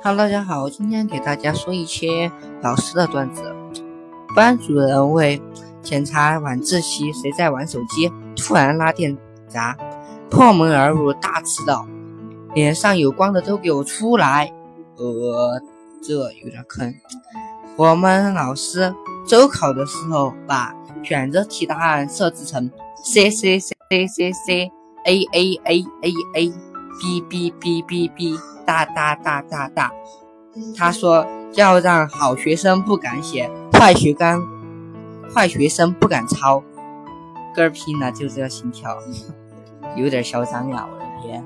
[0.00, 2.30] 哈喽，大家好，今天给大家说一些
[2.62, 3.52] 老师的段子。
[4.34, 5.42] 班主任为
[5.82, 9.18] 检查晚自习谁在玩手机，突然拉电
[9.48, 9.76] 闸，
[10.30, 11.84] 破门而入，大迟到，
[12.54, 14.52] 脸上有光的都给我出来！
[14.98, 15.60] 呃，
[16.00, 16.94] 这有点坑。
[17.74, 18.94] 我们老师
[19.26, 20.72] 周考的时候把
[21.02, 22.70] 选择题答案设置成
[23.02, 24.70] C C C C C C
[25.06, 26.52] A A A A A
[27.00, 28.38] B B B B B。
[28.68, 29.90] 大大大大大，
[30.76, 34.46] 他说要让好学生不敢写，坏学生
[35.34, 36.62] 坏学生不敢抄，
[37.56, 38.94] 嗝屁呢就这个心跳，
[39.96, 40.86] 有点嚣张呀！
[40.92, 41.42] 我的天。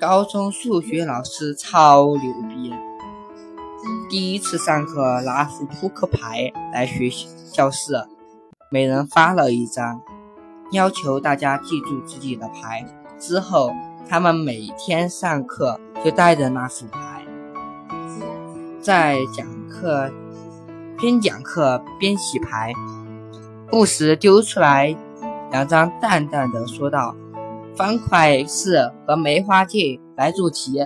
[0.00, 2.72] 高中数学老师超牛逼，
[4.08, 7.10] 第一次上课拿副扑克牌来学
[7.52, 7.92] 教室，
[8.70, 10.00] 每人发了一张，
[10.70, 12.86] 要求大家记住自己的牌。
[13.18, 13.70] 之后，
[14.08, 17.24] 他们每天上课就带着那副牌，
[18.80, 20.10] 在讲课
[20.98, 22.72] 边讲课边洗牌，
[23.70, 24.96] 不时丢出来
[25.50, 27.14] 两张淡淡的，说道
[27.76, 30.78] ：“方块四和梅花镜来做题。”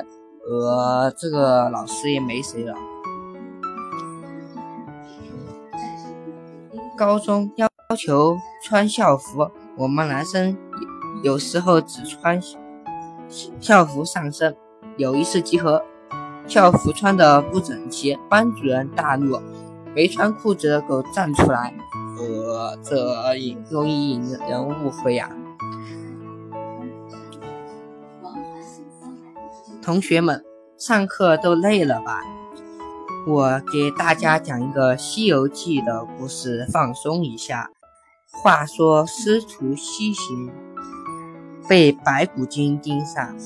[0.50, 2.74] 呃，这个老师也没谁了。
[6.96, 8.34] 高中要求
[8.64, 10.56] 穿校服，我们男生。
[11.22, 12.40] 有时候只穿
[13.60, 14.56] 校服上身。
[14.96, 15.82] 有一次集合，
[16.46, 19.40] 校服穿的不整齐，班主任大怒，
[19.94, 21.72] 没穿裤子的狗站出来。
[22.18, 25.30] 呃，这引容易引人误会呀。
[29.80, 30.44] 同学们，
[30.76, 32.22] 上课都累了吧？
[33.26, 37.70] 我给大家讲一个《西游记》的故事，放松一下。
[38.42, 40.50] 话说师徒西行。
[41.68, 43.36] 被白骨精盯上，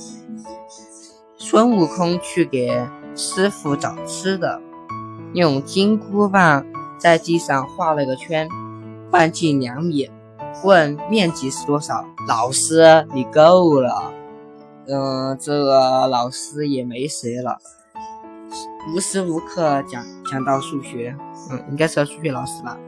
[1.36, 4.60] 孙悟空去给师傅找吃的，
[5.34, 6.64] 用金箍棒
[6.98, 8.48] 在地上画了个圈，
[9.10, 10.08] 半径两米，
[10.62, 12.04] 问面积是多少？
[12.28, 14.12] 老师，你够了。
[14.86, 17.58] 嗯，这个老师也没谁了，
[18.94, 21.16] 无时无刻讲讲到数学，
[21.50, 22.78] 嗯，应该是数学老师吧。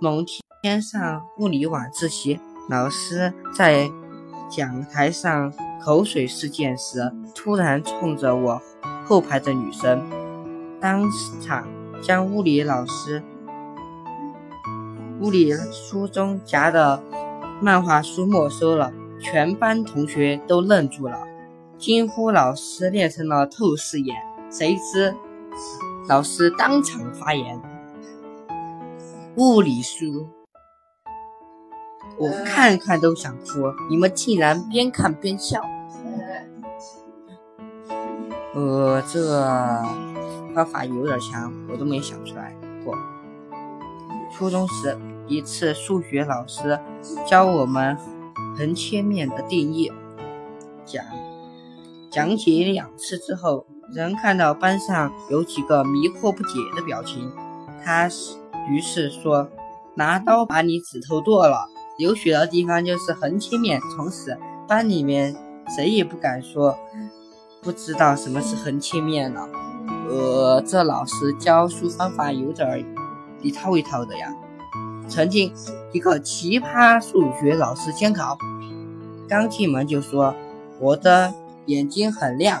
[0.00, 0.22] 某
[0.62, 3.90] 天上物理晚自习，老师在。
[4.54, 5.50] 讲台上
[5.82, 8.60] 口水事件时，突然冲着我
[9.06, 10.04] 后排的女生，
[10.78, 11.08] 当
[11.40, 11.66] 场
[12.02, 13.22] 将物理老师
[15.20, 17.02] 物理书中夹的
[17.62, 18.92] 漫画书没收了。
[19.18, 21.16] 全班同学都愣住了，
[21.78, 24.16] 惊呼：“老师练成了透视眼！”
[24.50, 25.14] 谁知
[26.08, 27.62] 老师当场发言
[29.38, 30.26] ：“物理书。”
[32.18, 35.60] 我看看都想哭，你们竟然边看边笑。
[38.54, 39.82] 呃，这
[40.54, 42.94] 方法有点强，我都没想出来过。
[44.30, 44.96] 初中时，
[45.26, 46.78] 一次数学老师
[47.26, 47.96] 教我们
[48.56, 49.90] 横切面的定义，
[50.84, 51.02] 讲
[52.10, 57.32] 讲解两次之后，仍看到班上有几个迷惑不解的表情。
[57.84, 58.08] 他
[58.68, 59.48] 于是说
[59.96, 61.68] ：“拿刀把你指头剁了。”
[62.02, 64.36] 流血的地方就是横切面，从此
[64.66, 65.36] 班里面
[65.76, 66.76] 谁也不敢说
[67.62, 69.48] 不知道什么是横切面了。
[70.10, 72.84] 呃，这老师教书方法有点
[73.40, 74.34] 一套一套的呀。
[75.06, 75.54] 曾经
[75.92, 78.36] 一个奇葩数学老师监考，
[79.28, 80.34] 刚进门就说
[80.80, 81.32] ：“我的
[81.66, 82.60] 眼睛很亮，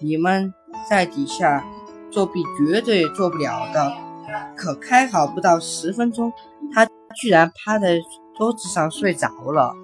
[0.00, 0.52] 你们
[0.90, 1.64] 在底下
[2.10, 3.92] 作弊绝对做不了的。”
[4.56, 6.32] 可开考不到十分钟，
[6.74, 8.00] 他居然趴在。
[8.38, 9.74] 桌子上睡着了，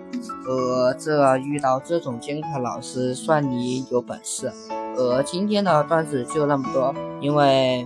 [0.47, 4.53] 呃，这遇到这种监考老师，算你有本事。
[4.97, 7.85] 呃，今天的段子就那么多，因为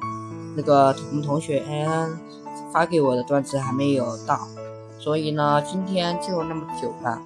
[0.54, 2.18] 那个同同学嗯
[2.70, 4.46] 发给我的段子还没有到，
[4.98, 7.18] 所以呢，今天就那么久吧。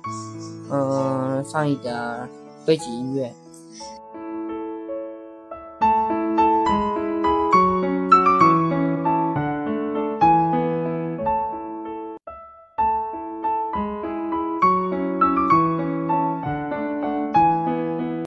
[0.70, 1.98] 嗯，放一点
[2.64, 3.34] 背景音乐。